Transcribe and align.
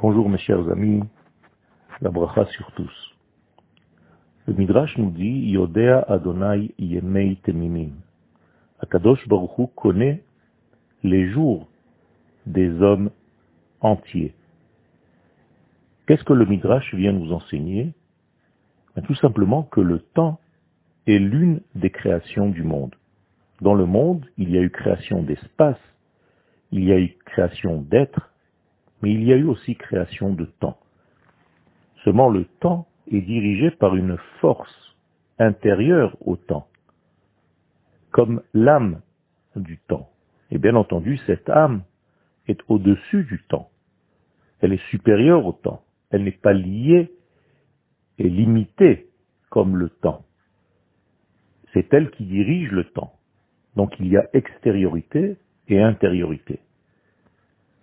Bonjour 0.00 0.28
mes 0.28 0.38
chers 0.38 0.70
amis, 0.70 1.02
la 2.00 2.10
bracha 2.10 2.44
sur 2.52 2.70
tous. 2.76 3.16
Le 4.46 4.54
Midrash 4.54 4.96
nous 4.96 5.10
dit 5.10 5.50
Yodea 5.50 6.04
Adonai 6.06 6.72
Yemei 6.78 7.34
Temimim. 7.42 7.90
Akadosh 8.78 9.26
Baruch 9.26 9.58
Hu 9.58 9.66
connaît 9.74 10.22
les 11.02 11.28
jours 11.30 11.66
des 12.46 12.70
hommes 12.80 13.10
entiers. 13.80 14.36
Qu'est-ce 16.06 16.22
que 16.22 16.32
le 16.32 16.46
Midrash 16.46 16.94
vient 16.94 17.12
nous 17.12 17.32
enseigner? 17.32 17.92
Ben, 18.94 19.02
Tout 19.02 19.16
simplement 19.16 19.64
que 19.64 19.80
le 19.80 19.98
temps 19.98 20.38
est 21.08 21.18
l'une 21.18 21.60
des 21.74 21.90
créations 21.90 22.50
du 22.50 22.62
monde. 22.62 22.94
Dans 23.62 23.74
le 23.74 23.84
monde, 23.84 24.24
il 24.36 24.48
y 24.50 24.58
a 24.58 24.62
eu 24.62 24.70
création 24.70 25.24
d'espace, 25.24 25.80
il 26.70 26.84
y 26.84 26.92
a 26.92 27.00
eu 27.00 27.16
création 27.24 27.82
d'êtres, 27.82 28.30
mais 29.02 29.12
il 29.12 29.24
y 29.24 29.32
a 29.32 29.36
eu 29.36 29.44
aussi 29.44 29.76
création 29.76 30.32
de 30.32 30.44
temps. 30.44 30.78
Seulement 32.04 32.28
le 32.28 32.44
temps 32.60 32.88
est 33.10 33.20
dirigé 33.20 33.70
par 33.70 33.96
une 33.96 34.16
force 34.40 34.96
intérieure 35.38 36.16
au 36.20 36.36
temps, 36.36 36.68
comme 38.10 38.42
l'âme 38.54 39.00
du 39.56 39.78
temps. 39.78 40.10
Et 40.50 40.58
bien 40.58 40.74
entendu, 40.74 41.18
cette 41.26 41.48
âme 41.50 41.82
est 42.46 42.60
au-dessus 42.68 43.24
du 43.24 43.42
temps. 43.48 43.70
Elle 44.60 44.72
est 44.72 44.88
supérieure 44.90 45.46
au 45.46 45.52
temps. 45.52 45.82
Elle 46.10 46.24
n'est 46.24 46.32
pas 46.32 46.52
liée 46.52 47.12
et 48.18 48.28
limitée 48.28 49.08
comme 49.50 49.76
le 49.76 49.90
temps. 49.90 50.24
C'est 51.72 51.92
elle 51.92 52.10
qui 52.10 52.24
dirige 52.24 52.70
le 52.70 52.84
temps. 52.84 53.14
Donc 53.76 53.94
il 54.00 54.08
y 54.08 54.16
a 54.16 54.28
extériorité 54.32 55.36
et 55.68 55.80
intériorité. 55.80 56.60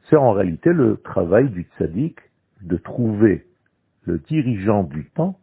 C'est 0.10 0.18
en 0.18 0.34
réalité 0.34 0.72
le 0.72 0.98
travail 0.98 1.50
du 1.50 1.68
tzaddik 1.78 2.20
de 2.62 2.78
trouver 2.78 3.46
le 4.04 4.20
dirigeant 4.20 4.84
du 4.84 5.10
temps 5.10 5.40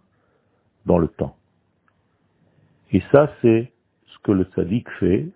dans 0.87 0.99
le 0.99 1.09
temps. 1.09 1.37
Et 2.93 3.01
ça, 3.11 3.33
c'est 3.41 3.73
ce 4.07 4.19
que 4.23 4.33
le 4.33 4.45
tzaddik 4.45 4.89
fait. 5.01 5.29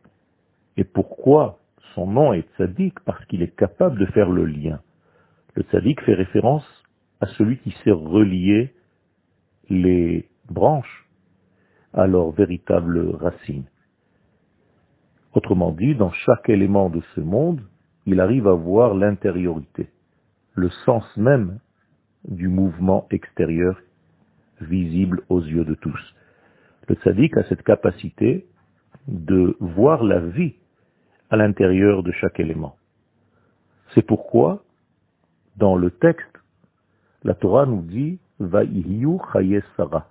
Et 0.77 0.85
pourquoi 0.85 1.59
son 1.95 2.07
nom 2.07 2.33
est 2.33 2.47
tzaddik? 2.57 3.01
Parce 3.01 3.25
qu'il 3.27 3.43
est 3.43 3.57
capable 3.57 3.99
de 3.99 4.07
faire 4.07 4.31
le 4.31 4.45
lien. 4.45 4.81
Le 5.55 5.63
tzaddik 5.63 6.01
fait 6.03 6.15
référence 6.15 6.67
à 7.21 7.27
celui 7.27 7.59
qui 7.59 7.73
sait 7.83 7.91
relier 7.91 8.75
les 9.69 10.29
branches 10.51 11.09
à 11.93 12.07
leur 12.07 12.31
véritable 12.31 13.17
racine. 13.17 13.65
Autrement 15.33 15.73
dit, 15.73 15.95
dans 15.95 16.13
chaque 16.13 16.49
élément 16.49 16.91
de 16.91 17.01
ce 17.15 17.21
monde, 17.21 17.63
il 18.07 18.21
arrive 18.21 18.47
à 18.47 18.55
voir 18.55 18.95
l'intériorité, 18.95 19.89
le 20.55 20.71
sens 20.85 21.05
même 21.17 21.59
du 22.29 22.49
mouvement 22.49 23.07
extérieur 23.11 23.79
visible 24.61 25.23
aux 25.29 25.43
yeux 25.43 25.65
de 25.65 25.75
tous. 25.75 26.15
Le 26.89 26.95
tzaddik 26.95 27.37
a 27.37 27.45
cette 27.45 27.63
capacité 27.63 28.47
de 29.09 29.57
voir 29.61 30.03
la 30.05 30.21
vie 30.21 30.55
à 31.31 31.37
l'intérieur 31.37 32.03
de 32.03 32.13
chaque 32.13 32.41
élément. 32.41 32.77
C'est 33.95 34.07
pourquoi, 34.07 34.63
dans 35.57 35.77
le 35.77 35.91
texte, 35.91 36.31
la 37.25 37.35
Torah 37.35 37.67
nous 37.67 37.83
dit 37.83 38.19
Va'ihiyu 38.39 39.19
chaye 39.33 39.61
Sarah. 39.77 40.09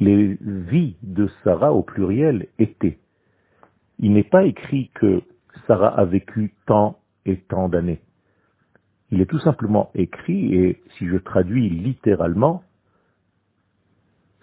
Les 0.00 0.38
vies 0.40 0.96
de 1.02 1.28
Sarah 1.42 1.72
au 1.72 1.82
pluriel 1.82 2.46
étaient. 2.58 2.98
Il 3.98 4.12
n'est 4.12 4.22
pas 4.22 4.44
écrit 4.44 4.90
que 4.94 5.22
Sarah 5.68 6.00
a 6.00 6.04
vécu 6.06 6.54
tant 6.66 6.98
et 7.26 7.36
tant 7.36 7.68
d'années. 7.68 8.00
Il 9.10 9.20
est 9.20 9.26
tout 9.26 9.38
simplement 9.40 9.90
écrit, 9.94 10.54
et 10.54 10.82
si 10.96 11.06
je 11.06 11.18
traduis 11.18 11.68
littéralement, 11.68 12.64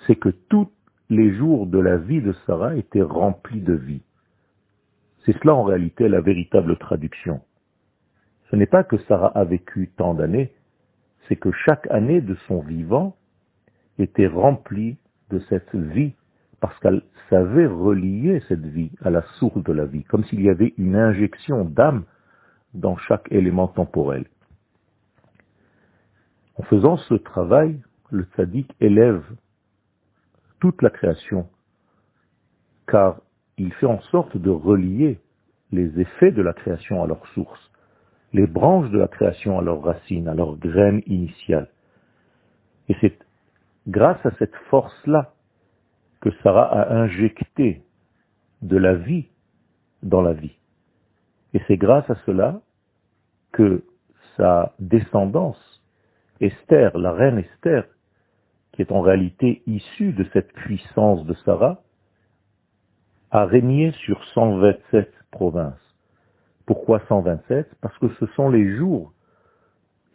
c'est 0.06 0.16
que 0.16 0.30
tous 0.30 0.72
les 1.10 1.36
jours 1.36 1.66
de 1.66 1.80
la 1.80 1.98
vie 1.98 2.22
de 2.22 2.32
Sarah 2.46 2.76
étaient 2.76 3.02
remplis 3.02 3.62
de 3.62 3.74
vie. 3.74 4.04
C'est 5.26 5.36
cela 5.40 5.56
en 5.56 5.64
réalité 5.64 6.08
la 6.08 6.22
véritable 6.22 6.78
traduction. 6.78 7.42
Ce 8.52 8.56
n'est 8.56 8.68
pas 8.68 8.84
que 8.84 9.00
Sarah 9.08 9.32
a 9.36 9.44
vécu 9.46 9.92
tant 9.98 10.14
d'années, 10.14 10.54
c'est 11.28 11.36
que 11.36 11.52
chaque 11.52 11.88
année 11.90 12.22
de 12.22 12.36
son 12.48 12.60
vivant 12.62 13.18
était 13.98 14.28
remplie 14.28 14.98
de 15.32 15.40
cette 15.50 15.74
vie 15.74 16.14
parce 16.60 16.78
qu'elle 16.80 17.02
savait 17.30 17.68
relier 17.68 18.42
cette 18.48 18.66
vie 18.66 18.92
à 19.04 19.10
la 19.10 19.22
source 19.40 19.62
de 19.64 19.74
la 19.74 19.86
vie, 19.86 20.04
comme 20.04 20.24
s'il 20.26 20.42
y 20.42 20.50
avait 20.50 20.74
une 20.78 20.96
injection 20.96 21.66
d'âme 21.66 22.04
dans 22.74 22.98
chaque 22.98 23.32
élément 23.32 23.68
temporel. 23.68 24.26
En 26.58 26.64
faisant 26.64 26.98
ce 26.98 27.16
travail, 27.16 27.82
le 28.12 28.24
tzaddik 28.24 28.74
élève 28.80 29.24
toute 30.60 30.82
la 30.82 30.90
création, 30.90 31.48
car 32.88 33.22
il 33.58 33.74
fait 33.74 33.86
en 33.86 34.02
sorte 34.02 34.38
de 34.38 34.50
relier 34.50 35.20
les 35.72 36.00
effets 36.00 36.32
de 36.32 36.42
la 36.42 36.54
création 36.54 37.04
à 37.04 37.08
leur 37.08 37.26
source, 37.28 37.72
les 38.34 38.48
branches 38.48 38.90
de 38.92 39.00
la 39.00 39.08
création 39.08 39.60
à 39.60 39.62
leurs 39.62 39.82
racines, 39.82 40.28
à 40.28 40.34
leur 40.34 40.58
graines 40.58 41.02
initiales. 41.08 41.70
Et 42.90 42.96
c'est 43.02 43.18
grâce 43.88 44.24
à 44.26 44.32
cette 44.38 44.56
force-là 44.70 45.35
que 46.26 46.32
Sarah 46.42 46.66
a 46.72 46.96
injecté 46.96 47.84
de 48.64 48.78
la 48.78 48.96
vie 48.96 49.28
dans 50.02 50.24
la 50.24 50.34
vie. 50.34 50.58
Et 51.54 51.62
c'est 51.68 51.78
grâce 51.78 52.10
à 52.10 52.16
cela 52.26 52.62
que 53.52 53.84
sa 54.36 54.74
descendance, 54.80 55.84
Esther, 56.42 56.98
la 56.98 57.12
reine 57.12 57.38
Esther, 57.38 57.86
qui 58.72 58.82
est 58.82 58.92
en 58.92 59.02
réalité 59.02 59.62
issue 59.68 60.14
de 60.14 60.26
cette 60.34 60.52
puissance 60.54 61.24
de 61.28 61.36
Sarah, 61.46 61.84
a 63.30 63.46
régné 63.46 63.92
sur 63.92 64.26
127 64.34 65.14
provinces. 65.30 65.96
Pourquoi 66.66 67.02
127 67.08 67.70
Parce 67.82 67.98
que 68.00 68.10
ce 68.20 68.26
sont 68.36 68.50
les 68.50 68.76
jours, 68.78 69.14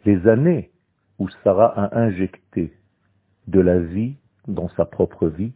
les 0.03 0.27
années 0.27 0.71
où 1.19 1.29
Sarah 1.45 1.67
a 1.67 1.97
injecté 1.97 2.73
de 3.47 3.61
la 3.61 3.79
vie 3.79 4.17
dans 4.49 4.67
sa 4.75 4.83
propre 4.83 5.27
vie 5.29 5.53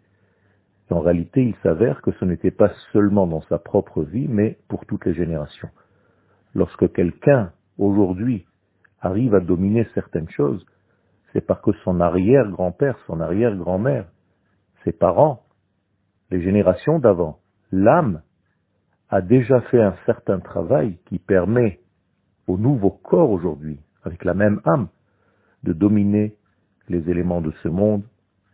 en 0.91 0.99
réalité, 0.99 1.43
il 1.43 1.55
s'avère 1.63 2.01
que 2.01 2.11
ce 2.13 2.25
n'était 2.25 2.51
pas 2.51 2.71
seulement 2.93 3.25
dans 3.25 3.41
sa 3.41 3.57
propre 3.57 4.03
vie, 4.03 4.27
mais 4.27 4.59
pour 4.67 4.85
toutes 4.85 5.05
les 5.05 5.15
générations. 5.15 5.69
Lorsque 6.53 6.91
quelqu'un, 6.93 7.51
aujourd'hui, 7.77 8.45
arrive 9.01 9.33
à 9.33 9.39
dominer 9.39 9.87
certaines 9.93 10.29
choses, 10.29 10.65
c'est 11.33 11.45
parce 11.45 11.61
que 11.61 11.73
son 11.83 11.99
arrière-grand-père, 11.99 12.97
son 13.07 13.19
arrière-grand-mère, 13.19 14.05
ses 14.83 14.91
parents, 14.91 15.43
les 16.29 16.41
générations 16.41 16.99
d'avant, 16.99 17.39
l'âme 17.71 18.21
a 19.09 19.21
déjà 19.21 19.61
fait 19.61 19.81
un 19.81 19.95
certain 20.05 20.39
travail 20.39 20.97
qui 21.05 21.19
permet 21.19 21.79
au 22.47 22.57
nouveau 22.57 22.91
corps 22.91 23.31
aujourd'hui, 23.31 23.79
avec 24.03 24.23
la 24.23 24.33
même 24.33 24.61
âme, 24.65 24.87
de 25.63 25.73
dominer 25.73 26.35
les 26.89 27.09
éléments 27.09 27.41
de 27.41 27.51
ce 27.63 27.67
monde 27.67 28.03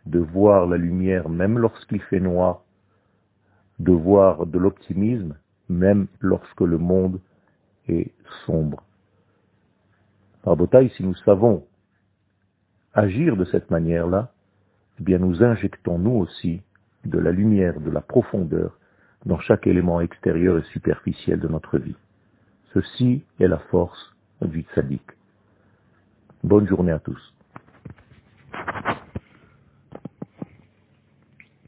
de 0.06 0.18
voir 0.18 0.66
la 0.66 0.76
lumière 0.76 1.28
même 1.28 1.58
lorsqu'il 1.58 2.00
fait 2.02 2.20
noir, 2.20 2.62
de 3.78 3.92
voir 3.92 4.46
de 4.46 4.58
l'optimisme 4.58 5.36
même 5.68 6.06
lorsque 6.20 6.60
le 6.60 6.78
monde 6.78 7.20
est 7.88 8.12
sombre. 8.46 8.82
Par 10.42 10.56
bataille, 10.56 10.90
si 10.96 11.02
nous 11.02 11.14
savons 11.16 11.64
agir 12.94 13.36
de 13.36 13.44
cette 13.44 13.70
manière-là, 13.70 14.32
eh 15.00 15.02
bien 15.02 15.18
nous 15.18 15.42
injectons 15.42 15.98
nous 15.98 16.16
aussi 16.16 16.62
de 17.04 17.18
la 17.18 17.32
lumière, 17.32 17.80
de 17.80 17.90
la 17.90 18.00
profondeur 18.00 18.78
dans 19.24 19.38
chaque 19.38 19.66
élément 19.66 20.00
extérieur 20.00 20.58
et 20.58 20.64
superficiel 20.72 21.40
de 21.40 21.48
notre 21.48 21.78
vie. 21.78 21.96
Ceci 22.74 23.22
est 23.38 23.48
la 23.48 23.58
force 23.58 24.14
du 24.40 24.62
tzaddik. 24.62 25.02
Bonne 26.42 26.66
journée 26.66 26.92
à 26.92 26.98
tous. 26.98 27.34